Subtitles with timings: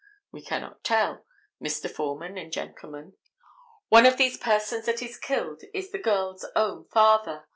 [0.31, 1.27] We cannot tell,
[1.63, 1.87] Mr.
[1.87, 3.13] Foreman and gentlemen.
[3.89, 7.45] One of these persons that is killed is this girl's own father.